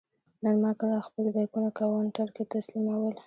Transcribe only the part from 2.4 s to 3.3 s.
تسلیمول.